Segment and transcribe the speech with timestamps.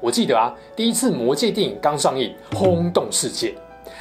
[0.00, 3.54] 我记得啊，第一次《魔戒》电影刚上映，轰动世界。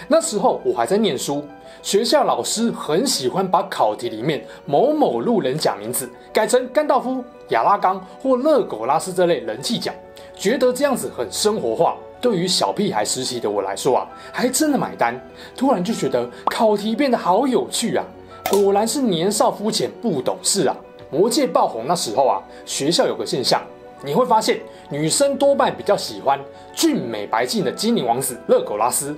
[0.08, 1.44] 那时候我还在念书，
[1.82, 9.92] 学校老师很喜欢把考题里面某某路人甲名字改成甘道夫、亚拉冈或勒苟拉斯这类人气角，
[10.36, 11.96] 觉得这样子很生活化。
[12.20, 15.20] 对于小屁孩时期的我来说啊，还真的买单。
[15.56, 18.04] 突然就觉得考题变得好有趣啊！
[18.50, 20.76] 果然是年少肤浅，不懂事啊！
[21.18, 23.62] 《魔戒》爆红那时候啊，学校有个现象。
[24.04, 24.60] 你会发现，
[24.90, 26.40] 女生多半比较喜欢
[26.74, 29.16] 俊美白净的精灵王子勒苟拉斯，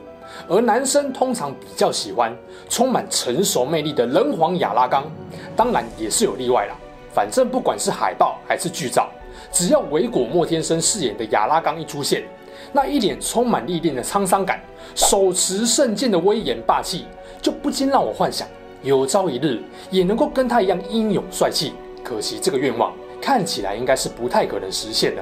[0.48, 2.36] 而男生通常比较喜欢
[2.70, 5.04] 充满成熟魅力的人皇亚拉冈。
[5.56, 6.76] 当然也是有例外啦，
[7.14, 9.10] 反正不管是海报还是剧照，
[9.52, 12.24] 只要维果莫天生饰演的亚拉冈一出现，
[12.72, 14.62] 那一脸充满历练的沧桑感，
[14.96, 17.06] 手持圣剑的威严霸气，
[17.42, 18.48] 就不禁让我幻想，
[18.84, 21.74] 有朝一日也能够跟他一样英勇帅气。
[22.04, 22.94] 可惜这个愿望。
[23.28, 25.22] 看起来应该是不太可能实现的，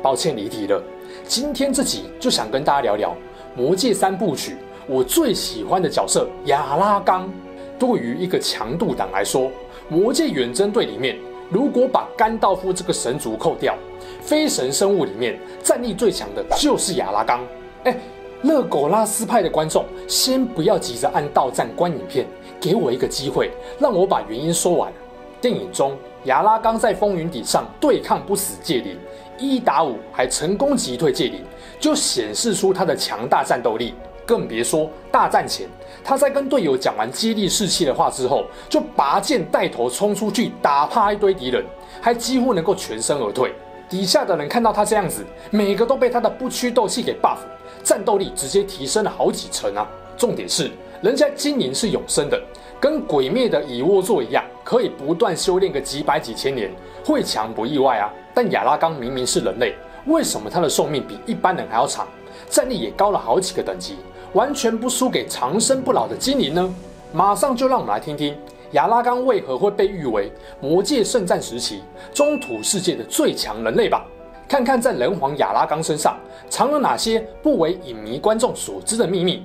[0.00, 0.80] 抱歉离题了。
[1.26, 3.10] 今天这集就想跟大家聊聊
[3.60, 4.52] 《魔戒三部曲》，
[4.86, 7.28] 我最喜欢的角色亚拉冈。
[7.76, 9.46] 对于一个强度党来说，
[9.88, 11.18] 《魔戒远征队》里面
[11.50, 13.74] 如果把甘道夫这个神族扣掉，
[14.22, 17.40] 非神生物里面战力最强的就是亚拉冈。
[17.82, 17.96] 哎，
[18.42, 22.24] 勒苟拉斯派的观众先不要急着按到站观影片，
[22.60, 24.92] 给我一个机会，让我把原因说完。
[25.40, 28.98] 电影中，亚拉冈在风云顶上对抗不死戒灵，
[29.38, 31.42] 一打五还成功击退戒灵，
[31.78, 33.94] 就显示出他的强大战斗力。
[34.26, 35.66] 更别说大战前，
[36.04, 41.64] 他在跟队友讲完激励士气的话之后，就拔剑带头冲出去打趴一堆敌人，
[42.00, 43.52] 还几乎能够全身而退。
[43.88, 47.38] 底下的人看到他这样子，每个都被他的不屈斗气给 buff，
[47.82, 49.88] 战斗力直接提升了好几成啊！
[50.16, 50.70] 重点是，
[51.02, 52.40] 人家精灵是永生的。
[52.78, 56.70] 跟鬼灭的猗窝座一样，可以不断修炼个几百几千年，
[57.04, 58.12] 会强不意外啊。
[58.34, 59.74] 但亚拉冈明明是人类，
[60.06, 62.06] 为什么他的寿命比一般人还要长，
[62.48, 63.96] 战力也高了好几个等级，
[64.34, 66.74] 完全不输给长生不老的精灵呢？
[67.12, 68.38] 马上就让我们来听听
[68.70, 71.82] 亚拉冈为何会被誉为魔戒圣战时期
[72.14, 74.06] 中土世界的最强人类吧。
[74.48, 76.16] 看看在人皇亚拉冈身上
[76.48, 79.44] 藏有哪些不为影迷观众所知的秘密。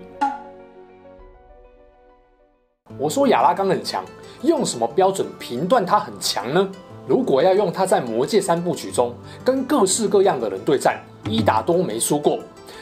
[3.00, 4.06] 我说亚拉冈很强，
[4.46, 6.70] 用什么标准评断他很强呢？
[7.08, 9.14] 如果要用他在魔戒三部曲中
[9.44, 12.40] 跟各式各样的人对战，一打多没输过，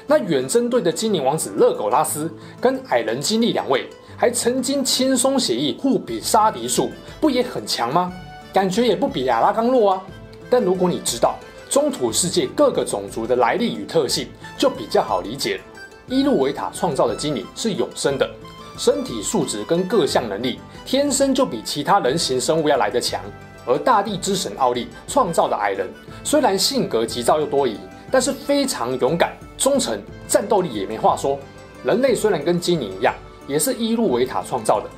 [0.07, 2.31] 那远征队的精灵王子勒苟拉斯
[2.62, 8.13] 跟矮人精灵两位还曾经轻松写意互比杀敌数，不也很强吗？
[8.53, 10.01] 感觉也不比亚拉冈弱啊。
[10.50, 11.35] 但如果你知道
[11.69, 15.59] 中土世界各个种族的来历与特性，就比较好理解。
[16.07, 18.30] 伊路维塔创造的精灵是永生的。
[18.78, 23.22] 身体素质跟各项能力天生就比其他人形生物要来得强，
[23.66, 25.88] 而大地之神奥利创造的矮人，
[26.24, 27.78] 虽然性格急躁又多疑，
[28.10, 31.38] 但是非常勇敢、忠诚，战斗力也没话说。
[31.84, 33.14] 人类虽然跟精灵一样，
[33.48, 34.90] 也是伊路维塔创造的，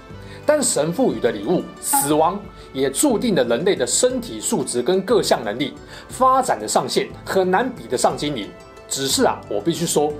[0.45, 2.39] 但神赋予的礼物死亡，
[2.73, 5.73] 也注定了人类的身体素质跟各项能力
[6.07, 8.49] 发展的上限很难比得上精灵。
[8.87, 10.13] 只是啊，我必须说，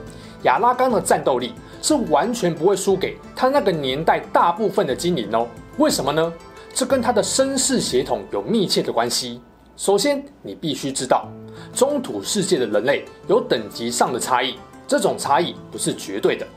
[0.44, 1.54] 亚拉冈的战斗力。
[1.85, 5.47] 是完全不会输给他那个年代大部分的精灵哦。
[5.78, 6.34] 为什么呢？
[6.73, 9.40] 这跟他的身世血统有密切的关系。
[9.78, 11.28] 首先，你必须知道，
[11.75, 14.56] 中土世界的人类有等级上的差异，
[14.88, 16.47] 这种差异不是绝对的，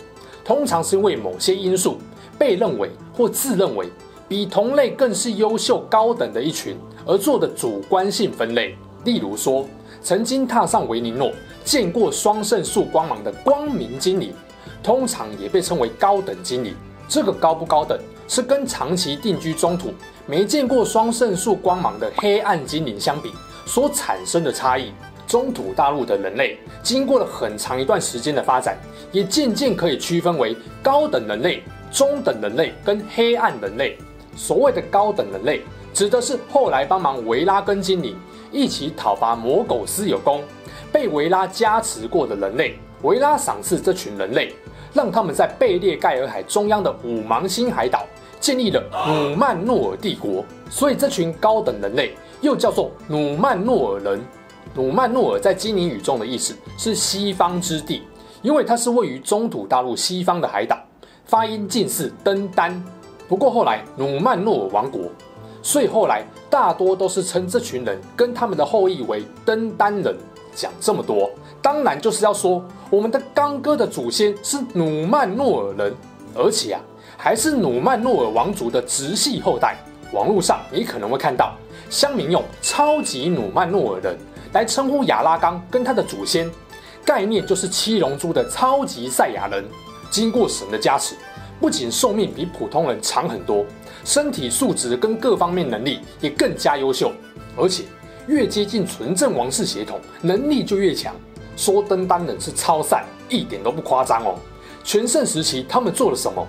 [0.42, 1.98] 通常是因为某些因素
[2.38, 3.86] 被认为或自认为
[4.26, 6.74] 比同类更是优秀高等的一群
[7.04, 8.74] 而做的主观性分类。
[9.04, 9.66] 例如说，
[10.02, 11.30] 曾经踏上维尼诺，
[11.66, 14.32] 见过双圣树光芒的光明精灵。
[14.88, 16.74] 通常也被称为高等精灵，
[17.06, 19.92] 这个高不高等是跟长期定居中土、
[20.24, 23.30] 没见过双圣树光芒的黑暗精灵相比
[23.66, 24.90] 所产生的差异。
[25.26, 28.78] 中土大陆的人类经过了很长一段时间的发展，
[29.12, 31.62] 也渐渐可以区分为高等人类、
[31.92, 33.98] 中等人类跟黑暗人类。
[34.34, 38.16] 所谓的高等人类，指的是后来帮忙维拉跟精灵
[38.50, 40.42] 一起讨伐魔苟斯有功，
[40.90, 42.78] 被维拉加持过的人类。
[43.02, 44.54] 维拉赏赐这群人类。
[44.98, 48.04] 让他们在贝列盖尔海中央的五芒星海岛
[48.40, 54.20] 建立了努曼诺尔帝国，所以这群高等人类又叫做努曼诺尔人。
[54.74, 58.02] 努曼诺尔在基尼语中的意思是西方之地，
[58.42, 60.76] 因为它是位于中土大陆西方的海岛，
[61.24, 62.82] 发音近似登丹。
[63.28, 65.02] 不过后来努曼诺尔王国，
[65.62, 70.16] 所以后来大多都是称这群人跟他们的后裔为登丹人。
[70.54, 75.94] 讲这么多，当然就是要说我们的刚哥的祖先是努曼诺尔人，
[76.34, 76.80] 而且啊，
[77.16, 79.76] 还是努曼诺尔王族的直系后代。
[80.12, 81.54] 网络上你可能会看到
[81.90, 84.16] 乡民用“超级努曼诺尔人”
[84.54, 86.50] 来称呼亚拉冈跟他的祖先，
[87.04, 89.62] 概念就是七龙珠的超级赛亚人。
[90.10, 91.14] 经过神的加持，
[91.60, 93.66] 不仅寿命比普通人长很多，
[94.02, 97.12] 身体素质跟各方面能力也更加优秀，
[97.54, 97.84] 而且
[98.26, 101.14] 越接近纯正王室血统，能力就越强。
[101.58, 104.36] 说登丹人是超赛，一点都不夸张哦。
[104.84, 106.46] 全盛时期他们做了什么？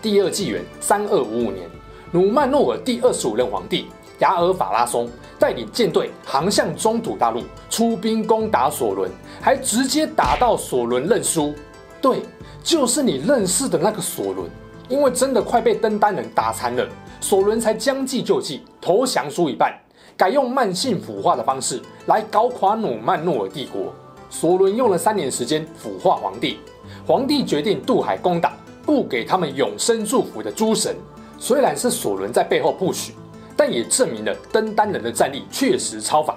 [0.00, 1.68] 第二纪元三二五五年，
[2.12, 3.88] 努曼诺尔第二十五任皇帝
[4.20, 9.10] 雅尔法拉松带领舰队航向中土大陆，出兵攻打索伦，
[9.40, 11.52] 还直接打到索伦认输。
[12.00, 12.22] 对。
[12.64, 14.48] 就是你认识的那个索伦，
[14.88, 16.88] 因为真的快被登丹人打残了，
[17.20, 19.76] 索伦才将计就计，投降输一半，
[20.16, 23.92] 改用慢性腐化的方式来搞垮努曼诺尔帝国。
[24.32, 26.58] 索伦用了三年时间腐化皇帝，
[27.06, 30.96] 皇帝决定渡海攻打，不给他们永生祝福的诸神。
[31.38, 33.10] 虽然是索伦在背后 push，
[33.54, 36.34] 但也证明了登丹人的战力确实超凡，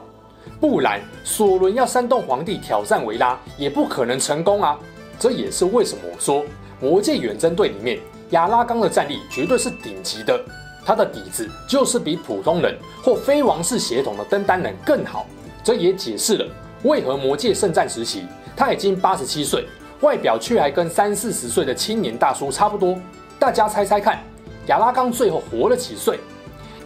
[0.60, 4.78] 不然索伦要煽动皇帝挑战维拉，也不可能成功啊。
[5.18, 6.44] 这也是为什么我说
[6.82, 7.98] 魔界远征队里面
[8.32, 10.38] 亚拉冈的战力绝对是顶级的，
[10.86, 15.26] 他的底子就是比普通人或非王室血统的登丹人更好。
[15.64, 16.46] 这也解释了
[16.86, 19.68] 为何魔界圣战时期他已经八十七岁，
[20.02, 22.96] 外表却还跟三四十岁的青年大叔差不多。
[23.40, 24.24] 大家猜猜看，
[24.68, 26.20] 亚拉冈最后活了几岁？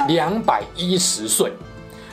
[0.08, 1.52] 两百一十岁。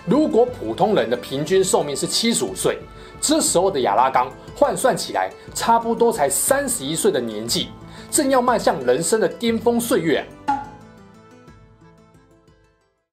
[0.04, 2.78] 如果普通人的平均寿命是七十五岁，
[3.20, 4.28] 这时候的亚拉冈。
[4.58, 7.68] 换算起来，差不多才三十一岁的年纪，
[8.10, 10.26] 正要迈向人生的巅峰岁月。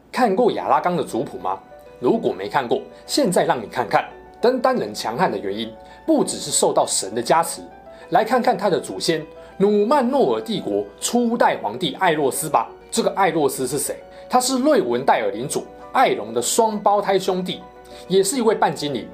[0.09, 1.59] 看过亚拉冈的族谱吗？
[1.99, 4.09] 如果没看过，现在让你看看
[4.43, 5.73] 登丹人强悍的原因，
[6.05, 7.61] 不只是受到神的加持。
[8.09, 9.25] 来看看他的祖先
[9.55, 12.69] 努曼诺尔帝国初代皇帝艾洛斯吧。
[12.91, 13.95] 这个艾洛斯是谁？
[14.29, 17.61] 他是瑞文戴尔领主艾隆的双胞胎兄弟，
[18.09, 19.07] 也是一位半精灵。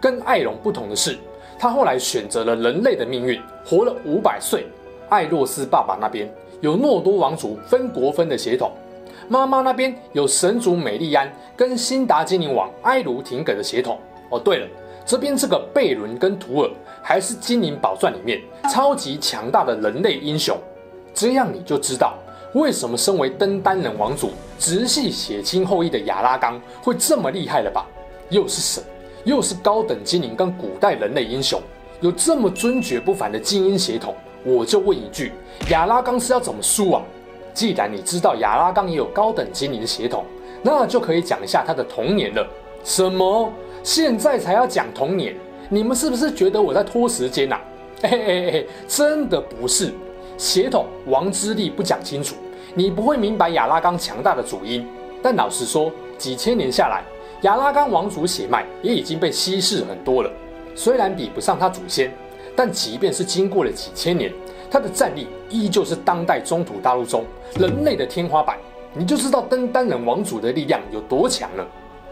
[0.00, 1.18] 跟艾隆不同的是。
[1.58, 4.64] 他后来选择了人类的命运，活了五百岁。
[5.08, 8.70] 艾洛斯爸爸那边有诺多王族分国分的血统，
[9.26, 13.98] 妈妈那边有神族美丽安跟辛达精灵王埃卢廷葛的血统。
[14.30, 14.68] 哦，对了，
[15.04, 16.70] 这边这个贝伦跟图尔
[17.02, 18.40] 还是精灵宝钻里面
[18.70, 20.56] 超级强大的人类英雄。
[21.14, 22.14] 这样你就知道
[22.54, 27.86] 为什么身为登丹人王族直系血亲后裔的亚拉冈会这么厉害了吧？
[28.30, 28.82] 又是神。
[29.24, 31.60] 又是高等精灵跟古代人类英雄，
[32.00, 35.32] 有这么尊爵不凡的精英血统，我就问一句：
[35.70, 37.02] 亚拉冈是要怎么输啊？
[37.52, 40.24] 既然你知道亚拉冈也有高等精灵血统，
[40.62, 42.48] 那就可以讲一下他的童年了。
[42.84, 43.52] 什么？
[43.88, 45.34] 现在才要讲童年？
[45.70, 47.58] 你们是不是觉得我在拖时间啊？
[48.04, 49.94] 嘿嘿嘿，真的不是。
[50.36, 52.36] 血统王之力不讲清楚，
[52.74, 54.86] 你不会明白亚拉冈强大的主因。
[55.22, 57.02] 但老实说，几千年下来。
[57.44, 60.30] 亚拉冈王族血脉也已经被稀释很多了，
[60.74, 62.12] 虽然比不上他祖先，
[62.54, 64.30] 但即便是经过了几千年，
[64.70, 67.24] 他的战力依旧是当代中土大陆中
[67.58, 68.58] 人类的天花板。
[68.92, 71.66] 你就知道登丹人王族的力量有多强了。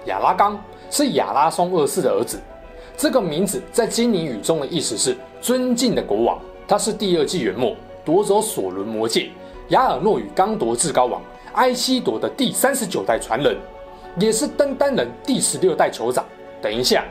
[0.07, 0.59] 亚拉冈
[0.91, 2.41] 是亚拉松二世的儿子，
[2.97, 6.39] 这个名字在精灵语中的意思是尊敬的国王。
[6.67, 9.31] 他是第二纪元末夺走索伦魔戒，
[9.69, 11.23] 雅尔诺与刚铎至高王
[11.55, 13.57] 埃西铎的第三十九代传人。
[14.19, 16.25] 也是登丹人第十六代酋长。
[16.63, 17.05] 等一下，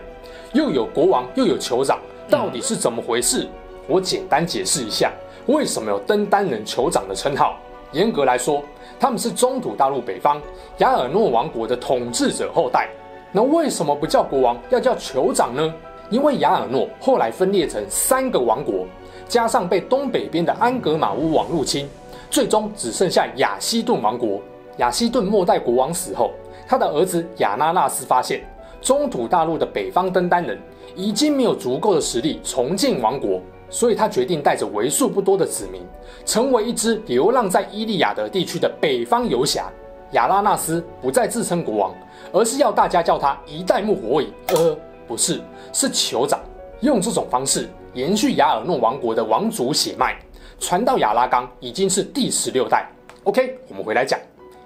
[0.53, 3.47] 又有国王又有酋长，到底是怎么回事？
[3.87, 5.13] 我简单解释一下，
[5.45, 7.59] 为什么有登丹人酋长的称号。
[7.91, 8.63] 严格来说，
[8.99, 10.41] 他们是中土大陆北方
[10.79, 12.89] 雅尔诺王国的统治者后代。
[13.31, 15.73] 那为什么不叫国王，要叫酋长呢？
[16.09, 18.85] 因为雅尔诺后来分裂成三个王国，
[19.27, 21.89] 加上被东北边的安格玛乌王入侵，
[22.29, 24.39] 最终只剩下亚西顿王国。
[24.77, 26.31] 亚西顿末代国王死后，
[26.67, 28.43] 他的儿子亚那纳斯发现，
[28.81, 30.59] 中土大陆的北方登丹人
[30.95, 35.81] 已经没有足够的实力重建王国，所以他决定带着为数不多的子民，
[36.25, 39.69] 成为一支流浪在伊利亚德地区的北方游侠。
[40.11, 41.95] 亚拉纳斯不再自称国王，
[42.31, 44.31] 而是要大家叫他一代目火影。
[44.49, 45.41] 呃，不是，
[45.73, 46.39] 是酋长。
[46.81, 50.15] 用这种方式延续雅尔诺王国的王族血脉，
[50.59, 52.87] 传到亚拉冈已经是第十六代。
[53.23, 54.19] OK，我们回来讲。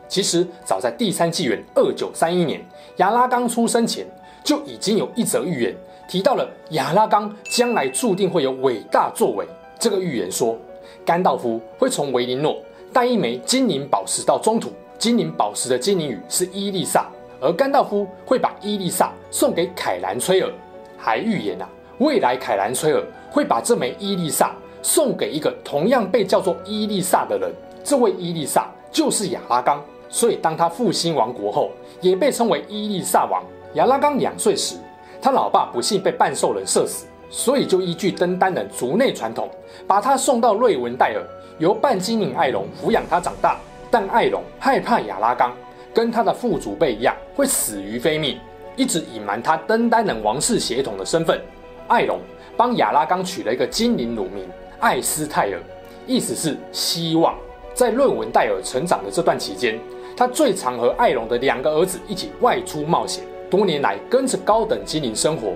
[0.08, 2.64] 其实早在第三纪元二九三一年，
[2.98, 4.06] 亚拉冈出生前
[4.44, 5.76] 就已经有一则预言
[6.10, 9.46] 提到了亚拉冈将来注定会有伟大作为。
[9.78, 10.58] 这个预言说，
[11.06, 12.58] 甘道夫会从维林诺
[12.92, 17.08] 带一枚精灵宝石到中土，精灵宝石的精灵语是伊丽莎，
[17.40, 20.52] 而甘道夫会把伊丽莎送给凯兰崔尔，
[20.98, 24.52] 还预言啊，未来凯兰崔尔会把这枚伊丽莎
[24.82, 31.70] 送给一个同样被叫做伊丽莎的人，这位伊丽莎就是亚拉冈，所以当他复兴王国后，
[32.02, 33.44] 也被称为伊丽莎王。
[33.76, 34.76] 亚拉冈两岁时，
[35.22, 39.50] 他老爸不幸被半兽人射死，所以就依据登丹人族内传统，
[39.86, 41.24] 把他送到瑞文戴尔，
[41.58, 43.60] 由半精灵艾隆抚养他长大。
[43.92, 45.52] 但艾隆害怕亚拉冈
[45.94, 48.40] 跟他的父祖辈一样会死于非命，
[48.76, 51.42] 一直隐瞒他登丹人王室血统的身份。
[51.88, 52.20] 艾隆
[52.56, 54.48] 帮亚拉冈取了一个精灵乳名
[54.80, 55.60] 艾斯泰尔，
[56.06, 57.36] 意思是希望。
[57.74, 59.80] 在瑞文戴尔成长的这段期间，
[60.16, 63.24] 他最常和艾隆的两个儿子一起外出冒险。
[63.50, 65.54] 多年来跟着高等精灵生活，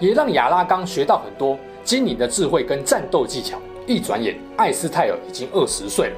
[0.00, 3.58] 也让亚拉冈学到很多精灵的智慧跟战斗技巧。
[3.86, 6.16] 一转眼，艾斯泰尔已经二十岁了。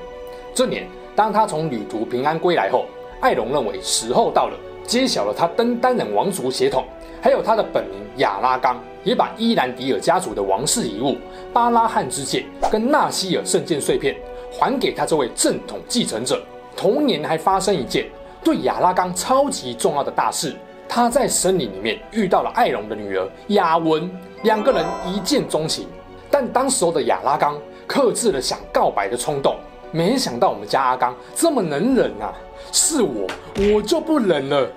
[0.54, 2.87] 这年，当他从旅途平安归来后，
[3.20, 4.56] 艾隆认为时候到了，
[4.87, 6.85] 揭晓了他登丹人王族血统，
[7.20, 11.16] 还有他的本名亚拉冈，也把伊兰迪尔家族的王室遗物
[11.52, 14.16] 巴拉汉之剑跟纳希尔圣剑碎片
[14.50, 16.42] 还给他这位正统继承者。
[16.75, 18.06] 同年还发生一件
[18.42, 20.56] 对亚拉冈超级重要的大事。
[20.88, 24.11] 他在森林里面遇到了艾隆的女儿雅文，
[24.42, 25.87] 两个人一见钟情。
[26.30, 29.57] 但当时候的亚拉冈克制了想告白的冲动，
[29.92, 32.33] 没想到我们家阿刚这么能忍啊！
[32.73, 33.26] 是我，
[33.57, 34.68] 我就不忍了。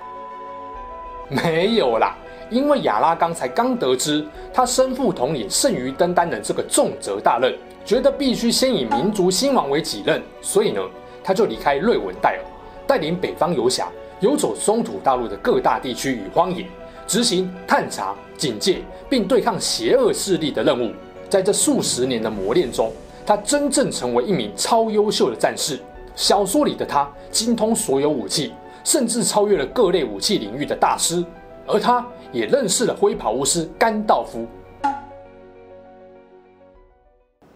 [1.30, 2.16] 没有啦，
[2.50, 10.82] 因为亚拉冈才刚得知他身负统领剩余登丹人这个重责大任，觉得必须先以民族兴亡为己任，所以呢，
[11.24, 12.40] 他就离开瑞文戴尔，
[12.86, 13.88] 带领北方游侠。
[14.22, 16.68] 游走中土大陆的各大地区与荒野，
[17.08, 20.94] 执行探查、警戒并对抗邪恶势力的任务。
[21.28, 22.92] 在这数十年的磨练中，
[23.26, 25.80] 他真正成为一名超优秀的战士。
[26.16, 31.26] 小说里的他精通所有武器，甚至超越了各类武器领域的大师。
[31.66, 34.46] 而他也认识了灰袍巫师甘道夫。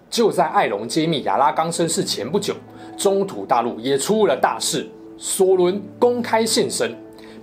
[0.09, 2.55] 就在艾隆揭秘亚拉冈身世前不久，
[2.97, 4.89] 中土大陆也出了大事。
[5.17, 6.93] 索伦公开现身，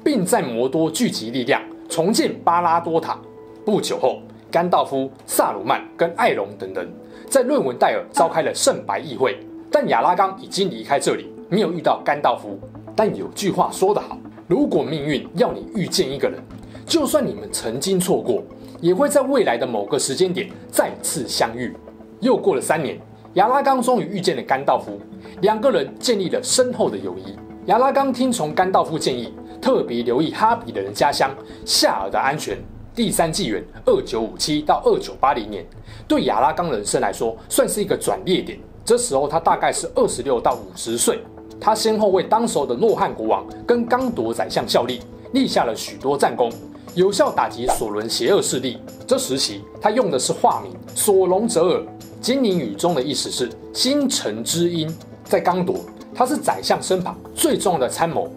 [0.04, 3.18] 并在摩多聚集力量重建巴拉多塔。
[3.64, 6.86] 不久后，甘道夫、萨鲁曼跟艾隆等人
[7.28, 9.38] 在论文戴尔召开了圣白议会。
[9.70, 12.58] 但亚拉冈已经离开这里，没有遇到甘道夫。
[12.94, 16.38] 但有句话说得好：如果命运要你遇见一个人，
[16.84, 18.44] 就算你们曾经错过，
[18.82, 21.74] 也会在未来的某个时间点再次相遇。
[22.20, 23.00] 又过了三年，
[23.34, 25.00] 亚拉冈终于遇见了甘道夫，
[25.40, 27.34] 两个人建立了深厚的友谊。
[27.66, 31.30] 亚拉冈听从甘道夫建议，特别留意哈比的人家乡
[31.64, 32.58] 夏尔的安全。
[32.92, 35.64] 第三纪元二九五七到二九八零年，
[36.08, 38.58] 对亚拉冈人生来说算是一个转捩点。
[38.84, 41.20] 这时候他大概是二十六到五十岁。
[41.60, 45.00] 他先后为当时的诺汉国王跟刚铎宰相效力，
[45.32, 46.50] 立下了许多战功，
[46.96, 48.78] 有效打击索伦邪恶势力。
[49.06, 51.86] 这时期他用的是化名索隆哲尔，
[52.20, 54.92] 精灵语中的意思是星辰之音。
[55.22, 55.76] 在刚铎。
[56.14, 58.30] 他是宰相身旁最重要的参谋，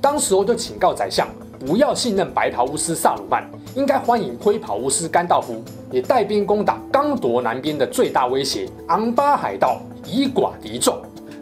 [0.00, 10.96] 当时我就警告宰相不要信任白袍巫师萨鲁曼，应该欢迎灰袍巫师甘道夫，也带兵攻打刚铎南边的最大威胁昂巴海盗，以寡敌众。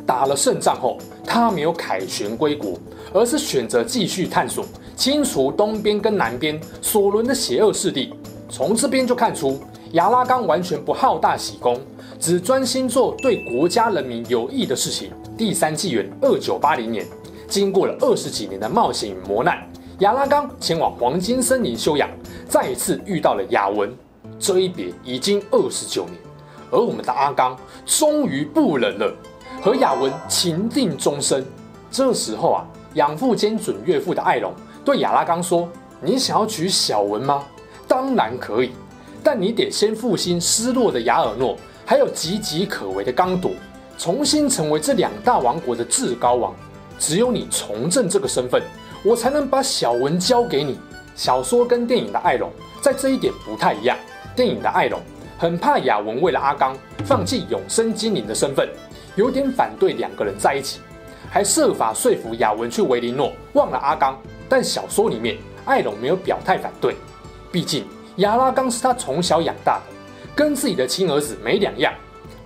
[0.06, 2.78] 打了胜仗后，他没有凯旋归国，
[3.12, 4.64] 而是选择继续探索，
[4.94, 8.14] 清除东边跟南边索伦的邪恶势力。
[8.48, 9.58] 从这边就看出
[9.92, 11.80] 亚拉冈完全不好大喜功，
[12.20, 15.10] 只专心做对国家人民有益的事情。
[15.36, 17.04] 第三纪元二九八零年，
[17.46, 19.58] 经过了二十几年的冒险与磨难，
[19.98, 22.08] 亚拉冈前往黄金森林休养，
[22.48, 23.94] 再一次遇到了雅文。
[24.38, 26.14] 这一别已经二十九年，
[26.70, 29.14] 而我们的阿刚终于不忍了，
[29.60, 31.44] 和雅文情定终身。
[31.90, 32.64] 这时候啊，
[32.94, 34.54] 养父兼准岳父的艾隆
[34.86, 35.68] 对亚拉冈说
[36.00, 37.44] ：“你想要娶小文吗？
[37.86, 38.70] 当然可以，
[39.22, 43.50] 但你得先复兴失落的亚尔诺，还有岌岌可危的刚铎。”
[43.98, 46.54] 重新成为这两大王国的至高王，
[46.98, 48.62] 只有你重振这个身份，
[49.04, 50.78] 我才能把小文交给你。
[51.14, 53.96] 小说跟电影的艾隆在这一点不太一样。
[54.34, 55.00] 电影的艾隆
[55.38, 56.76] 很怕雅文为了阿刚
[57.06, 58.68] 放弃永生精灵的身份，
[59.14, 60.80] 有点反对两个人在一起，
[61.30, 64.18] 还设法说服雅文去维林诺忘了阿刚。
[64.46, 66.94] 但小说里面艾隆没有表态反对，
[67.50, 67.86] 毕竟
[68.16, 69.82] 亚拉冈是他从小养大的，
[70.34, 71.92] 跟自己的亲儿子没两样。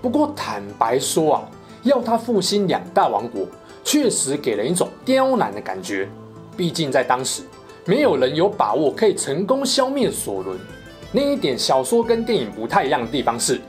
[0.00, 1.42] 不过坦白说啊，
[1.82, 3.46] 要他复兴两大王国，
[3.84, 6.08] 确实给人一种刁难的感觉。
[6.56, 7.42] 毕竟在当时，
[7.84, 10.58] 没有人有把握可以成功消灭索伦。
[11.12, 13.60] 另一点小说跟电影不太一样的地方是，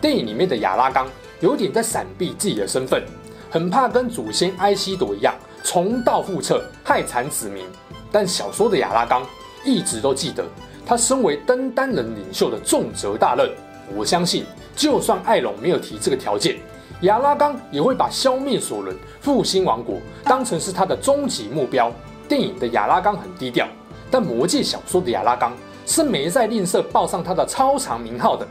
[0.00, 1.06] 电影里面的亚拉冈
[1.40, 3.02] 有点在闪避自己的身份，
[3.50, 7.64] 很怕跟祖先埃希铎一样重蹈覆辙，害惨子民。
[8.10, 9.24] 但小说的亚拉冈
[9.64, 10.44] 一直都记得，
[10.84, 13.50] 他身为登丹人领袖的重责大任。
[13.94, 14.44] 我相信，
[14.78, 16.56] 就算艾隆没有提这个条件，
[17.00, 21.92] 亚拉冈也会把消灭索伦、复兴王国当成是他的终极目标。
[22.28, 23.66] 电影的亚拉冈很低调，
[24.08, 25.52] 但魔戒小说的亚拉冈
[25.84, 28.46] 是没在吝啬报上他的超长名号的。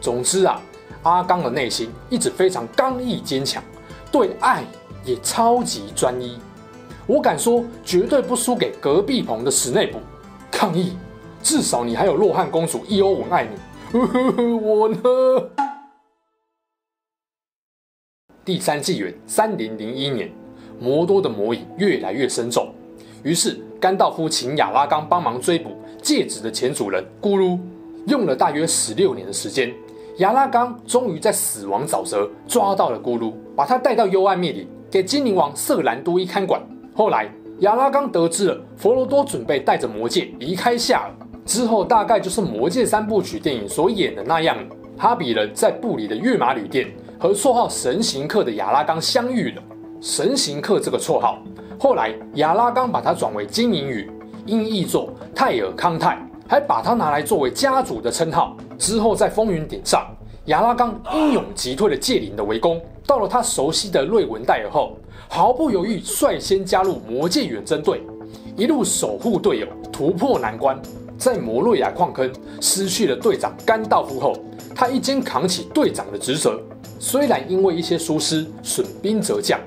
[0.00, 0.62] 总之啊，
[1.02, 3.62] 阿刚的内心一直非常刚毅坚强，
[4.10, 4.64] 对爱
[5.04, 6.38] 也超级专一。
[7.06, 10.00] 我敢说，绝对不输给隔壁棚的史内普。
[10.50, 10.96] 抗议，
[11.42, 13.50] 至少你还有洛汉公主伊欧文爱你。
[13.94, 15.00] 我呢？
[18.44, 20.32] 第三纪元三零零一年，
[20.80, 22.74] 魔多的魔影越来越深重，
[23.22, 27.56] 于是甘道夫请亚拉冈帮忙追捕戒指的前主人咕噜。
[28.08, 29.72] 用了大约十六年的时间，
[30.18, 36.60] 亚拉冈终于在死亡沼泽抓到了咕噜，把他带到幽暗密林，给精灵王瑟兰多伊看管。
[36.96, 44.56] 后来，亚拉冈得知了佛罗多准备带着魔戒离开夏尔，之后大概就是魔戒三部曲电影所演的那样。
[44.96, 49.62] 哈比人在布里的月马旅店和绰号神行客的亚拉冈相遇了。
[50.00, 51.42] 神行客这个绰号，
[51.78, 54.08] 后来亚拉冈把它转为精灵语，
[54.46, 58.56] 音译作泰尔康泰，还把它拿来作为家主的称号。
[58.78, 60.06] 之后在风云顶上，
[60.46, 64.96] 亚拉冈英勇击退了戒灵的围攻，到了他熟悉的瑞文戴尔后。
[65.28, 68.02] 毫不犹豫，率先加入魔戒远征队，
[68.56, 70.80] 一路守护队友，突破难关。
[71.18, 72.30] 在摩洛亚矿坑
[72.60, 74.36] 失去了队长甘道夫后，
[74.74, 76.60] 他一肩扛起队长的职责。
[76.98, 79.58] 虽然因为一些疏失损兵折将，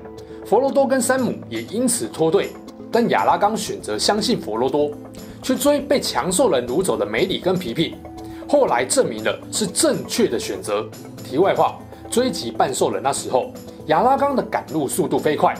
[0.44, 2.50] 佛罗多跟山姆也因此脱队，
[2.90, 4.90] 但亚拉冈选择相信佛罗多，
[5.42, 7.94] 去追被强兽人掳走的梅里跟皮皮。
[8.48, 10.88] 后来证明了是正确的选择。
[11.22, 11.78] 题外话，
[12.10, 13.52] 追击半兽人那时候。
[13.86, 15.54] 亚拉冈的赶路速度飞快，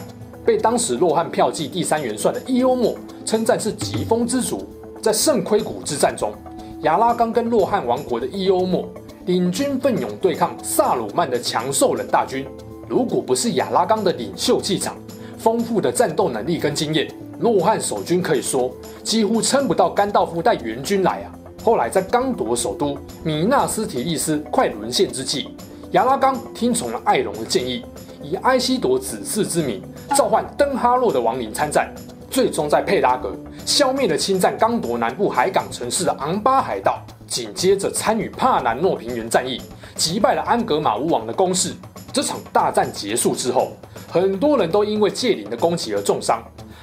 [0.45, 4.67] 被当时洛汉票骑第三元帅的伊欧莫称赞是疾风之主。
[5.01, 6.33] 在圣盔谷之战中，
[6.81, 8.87] 亚拉冈跟洛汉王国的伊欧莫
[9.25, 12.45] 领军奋勇对抗萨鲁曼的强兽人大军。
[12.87, 14.97] 如果不是亚拉冈的领袖气场、
[15.37, 17.07] 丰富的战斗能力跟经验，
[17.39, 18.71] 洛汉守军可以说
[19.03, 21.31] 几乎撑不到甘道夫带援军来啊。
[21.63, 25.49] 后来在刚铎首都米纳斯提利斯快沦陷之际，
[25.91, 27.85] 亚拉冈听从了艾隆的建议。
[28.21, 29.81] 以埃希铎子嗣之名
[30.13, 31.89] 召唤登哈洛的亡灵参战，
[32.29, 36.99] 最终在佩拉格消灭了侵占刚铎南部海港城市的昂巴海盗。
[37.27, 39.61] 紧接着参与帕南诺平原战役，
[39.95, 41.75] 击败了安格玛巫王的攻势。
[42.11, 43.73] 这场大战结束之后，
[44.11, 46.41] 很多人都因为戒灵的攻击而重伤，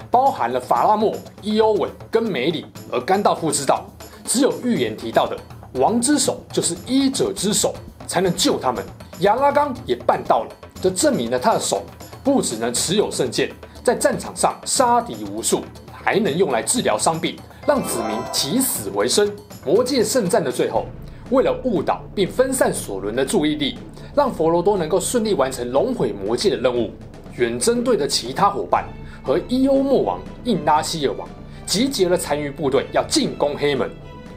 [0.09, 2.65] 包含了法拉莫、伊欧文跟梅里。
[2.93, 3.85] 而甘道夫知道，
[4.25, 5.37] 只有预言提到的
[5.81, 7.75] 王之手就是医者之手，
[8.07, 8.85] 才能救他们。
[9.23, 10.51] 亚拉冈也办到了。
[10.81, 11.83] 这证明了他的手
[12.23, 13.51] 不只能持有圣剑，
[13.87, 17.37] 在战场上杀敌无数，还能用来治疗伤病，
[17.69, 19.31] 让子民起死回生。
[19.65, 20.87] 魔戒圣战的最后，
[21.31, 23.79] 为了误导并分散索伦的注意力，
[24.13, 26.91] 让佛罗多能够顺利完成龙毁魔戒的任务，
[27.37, 28.85] 远征队的其他伙伴
[29.23, 31.29] 和伊欧莫王印拉希尔王
[31.65, 33.89] 集结了残余部队，要进攻黑门。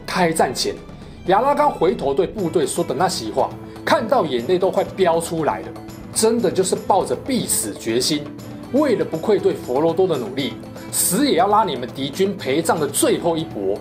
[0.06, 0.76] 开战前，
[1.26, 3.50] 亚拉冈回头对部队说的那席话，
[3.84, 5.68] 看到眼泪都快飙出来了。
[6.14, 8.24] 真的就是抱着必死决心，
[8.74, 10.54] 为了不愧对佛罗多的努力，
[10.92, 13.78] 死也要拉你们敌军陪葬的最后一搏。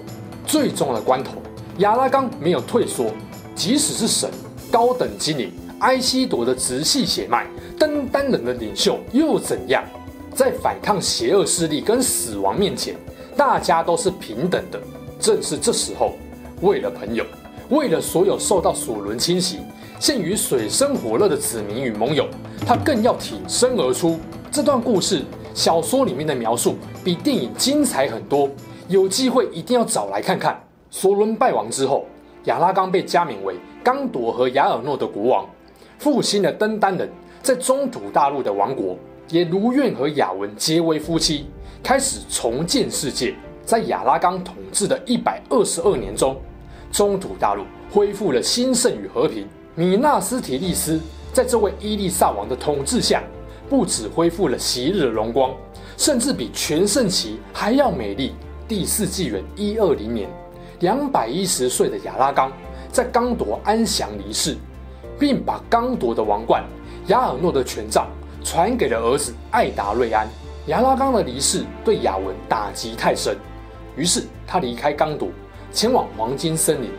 [0.46, 1.33] 最重要的关头，
[1.79, 3.12] 亚拉冈没有退缩，
[3.55, 4.31] 即使是神、
[4.72, 7.46] 高等精灵、埃希铎的直系血脉、
[7.79, 9.85] 登丹人的领袖又怎样？
[10.35, 12.94] 在反抗邪恶势力跟死亡面前，
[13.37, 14.81] 大家都是平等的。
[15.20, 16.14] 正是这时候，
[16.62, 17.24] 为了朋友，
[17.68, 19.59] 为了所有受到索伦侵袭。
[20.01, 22.24] 陷于水深火热的子民与盟友，
[22.64, 24.20] 他更要挺身而出。
[24.50, 28.48] 这段故事，小说里面的描述比电影精彩很多，
[28.88, 30.58] 有机会一定要找来看看。
[30.90, 32.06] 索伦败亡之后，
[32.44, 35.46] 亚拉冈被加冕为刚铎和亚尔诺的国王，
[35.98, 37.08] 复兴了登丹人
[37.42, 38.96] 在中土大陆的王国，
[39.28, 41.46] 也如愿和亚文结为夫妻，
[41.82, 43.34] 开始重建世界。
[43.66, 46.34] 在亚拉冈统治的一百二十二年中，
[46.90, 49.46] 中土大陆恢复了兴盛与和平。
[49.74, 50.98] 米纳斯提利斯
[51.34, 53.22] 在这位伊丽莎王的统治下，
[53.68, 55.54] 不止恢复了昔日的荣光，
[55.96, 58.35] 甚至比全盛期还要美丽。
[58.66, 60.28] 第四纪元一二零年，
[60.81, 62.52] 两百一十岁的亚拉冈
[62.90, 64.57] 在刚铎安详离世，
[65.18, 66.64] 并把刚铎的王冠、
[67.07, 68.07] 亚尔诺的权杖
[68.44, 70.28] 传给了儿子艾达瑞安。
[70.66, 73.35] 亚拉冈的离世对亚文打击太深，
[73.96, 75.31] 于是他离开刚铎，
[75.72, 76.90] 前往黄金森林，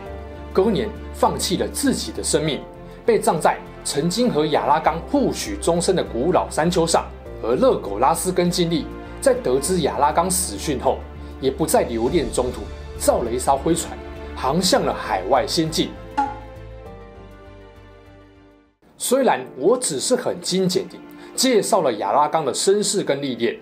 [0.52, 2.60] 隔年放弃了自己的生命，
[3.06, 7.06] 被葬在曾经和亚拉冈互许终身的古老山丘上。
[7.42, 8.84] 而勒苟拉斯跟金丽
[9.18, 10.98] 在得知亚拉冈死讯后，
[11.40, 12.60] 也不再留恋中土，
[12.98, 13.96] 造了一艘灰船，
[14.36, 15.88] 航向了海外仙境。
[18.98, 21.00] 虽然我只是很精简地
[21.34, 23.56] 介绍了亚拉冈的身世跟历练，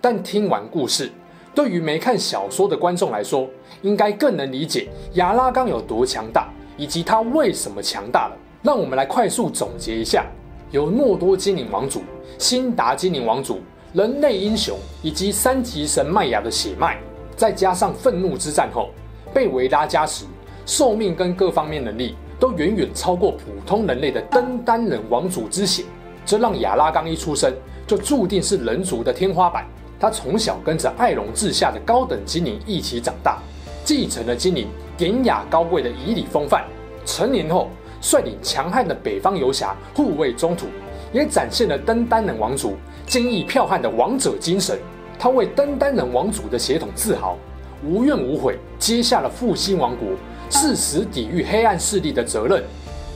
[0.00, 1.12] 但听完故事，
[1.54, 3.46] 对于没看小说的观众来说，
[3.82, 8.36] 应该更能理解亚拉冈有多强大，以及他为什么强大了。
[8.62, 10.26] 让我们来快速总结一下：
[10.70, 12.02] 有诺多精灵王族、
[12.38, 13.60] 辛达精灵王族、
[13.92, 16.98] 人类英雄以及三级神麦雅的血脉，
[17.36, 18.90] 再加上愤怒之战后
[19.32, 20.24] 被维拉加持，
[20.66, 22.14] 寿命跟各方面能力。
[22.40, 25.82] 都远远超过普通人类的登丹人王族之血，
[26.24, 27.52] 这让亚拉冈一出生
[27.84, 29.66] 就注定是人族的天花板。
[29.98, 33.42] 他从小跟着艾隆治下的高等精灵一起长大，
[33.82, 36.64] 继承了精灵典雅高贵的以礼风范。
[37.04, 40.66] 成年后，率领强悍的北方游侠护卫中土，
[41.12, 44.78] 也展现了登丹人王族坚毅剽悍的王者精神。
[45.18, 47.36] 他为登丹人王族的血统自豪，
[47.84, 50.08] 无怨无悔接下了复兴王国。
[50.50, 52.64] 誓死抵御黑暗势力的责任，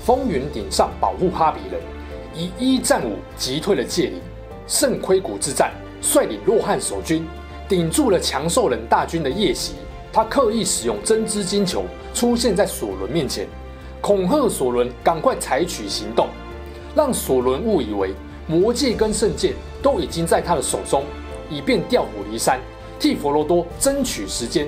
[0.04, 1.80] 风云顶上保护哈比人，
[2.34, 4.20] 以一战五击退了戒灵，
[4.66, 7.26] 圣盔谷之战率领洛汗守军
[7.66, 9.76] 顶住了强兽人大军的夜袭。
[10.12, 13.46] 他刻意使用真知金球出现在索伦面前，
[14.02, 16.28] 恐吓索伦赶快采取行动，
[16.94, 18.12] 让索伦误以为
[18.46, 21.04] 魔戒跟圣剑都已经在他的手中，
[21.48, 22.60] 以便调虎离山，
[22.98, 24.66] 替佛罗多争取时间。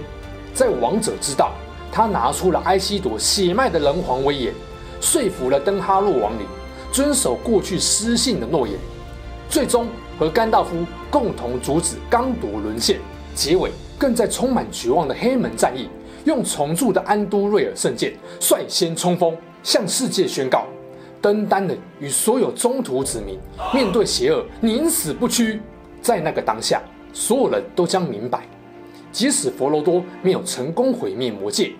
[0.54, 1.52] 在王者之道。
[1.96, 4.52] 他拿出了埃希铎血脉的人皇威严，
[5.00, 6.44] 说服了登哈洛王灵
[6.90, 8.76] 遵守过去失信的诺言，
[9.48, 9.86] 最终
[10.18, 12.98] 和甘道夫共同阻止刚铎沦陷。
[13.32, 15.88] 结尾更在充满绝望的黑门战役，
[16.24, 20.66] 用重铸的安都瑞尔圣剑率先冲锋，向世界宣告：
[21.20, 23.38] 登丹人与所有中土子民
[23.72, 25.60] 面对邪恶宁死不屈。
[26.02, 26.82] 在那个当下，
[27.12, 28.46] 所有人都将明白，
[29.10, 31.72] 即使佛罗多没有成功毁灭魔戒。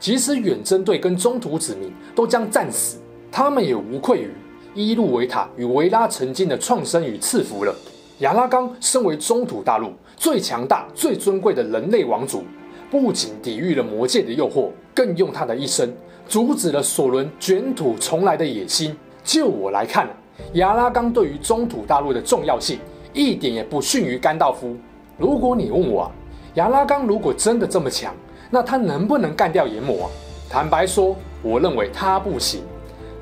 [0.00, 2.98] 即使远征队跟中土子民都将战死，
[3.30, 4.30] 他们也无愧于
[4.74, 7.74] 伊露维塔与维拉曾经的创生与赐福了。
[8.20, 12.44] 亚拉冈身为中土大陆最强大、最尊贵的人类王族，
[12.90, 15.92] 不仅抵御了魔界的诱惑，更用他的一生
[16.26, 18.96] 阻止了索伦卷土重来的野心。
[19.22, 20.08] 就我来看，
[20.54, 22.78] 亚拉冈对于中土大陆的重要性
[23.12, 24.76] 一点也不逊于甘道夫。
[25.18, 26.10] 如果你问我，
[26.54, 28.14] 亚拉冈如果真的这么强，
[28.50, 30.10] 那他能不能干掉炎魔啊？
[30.48, 32.62] 坦白说，我认为他不行。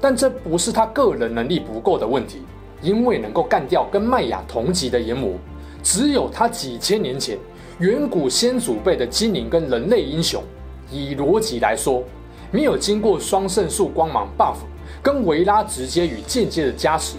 [0.00, 2.42] 但这不是他个人能力不够的问题，
[2.82, 5.32] 因为能够干掉跟麦雅同级的炎魔，
[5.82, 7.36] 只有他几千年前
[7.78, 10.42] 远古先祖辈的精灵跟人类英雄。
[10.90, 12.02] 以逻辑来说，
[12.50, 14.56] 没有经过双圣树光芒 buff
[15.02, 17.16] 跟维拉直接与间接的加持，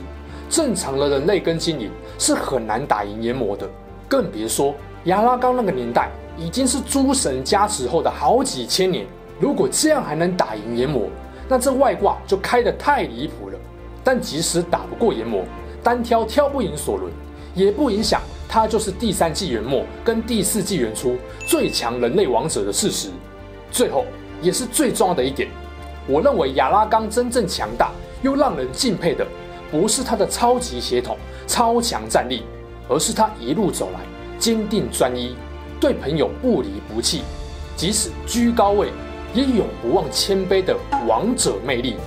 [0.50, 3.70] 正常的人类跟精灵是很难打赢炎魔的。
[4.08, 4.74] 更别说
[5.06, 6.10] 亚拉冈那个年代。
[6.40, 9.08] 已经是诸神加持后的好几千年，
[9.40, 11.10] 如果这样还能打赢炎魔，
[11.50, 13.58] 那这外挂就开得太离谱了。
[14.04, 15.44] 但即使打不过炎魔，
[15.82, 17.12] 单挑挑不赢索伦，
[17.56, 23.10] 也不影响他就是第三纪元末跟第四纪元初最强人类王者的事实。
[23.72, 24.06] 最后
[24.42, 25.50] 也是最重要的一点，
[26.08, 29.28] 我认为亚拉冈真正强大又让人敬佩的，
[29.70, 32.44] 不是他的超级血统、超强战力，
[32.88, 34.00] 而是他一路走来
[34.40, 35.36] 坚定专一。
[35.80, 37.22] 对朋友不离不弃，
[37.76, 38.88] 即使居高位，
[39.34, 40.76] 也永不忘谦卑的
[41.08, 41.98] 王者魅力。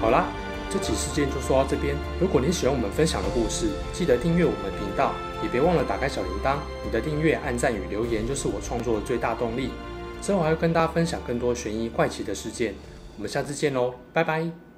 [0.00, 0.26] 好啦，
[0.72, 1.94] 这期事件就说到这边。
[2.18, 6.56] 如果你喜欢我们分享的故事，记得订阅我们频道，也别忘了打开小铃铛。
[6.82, 9.70] 你的订阅、按赞与留言就是我创作的最大动力。
[10.22, 12.74] 之后还会跟大家分享更多悬疑怪奇的事件。
[13.16, 14.71] 我们下次见喽，拜拜。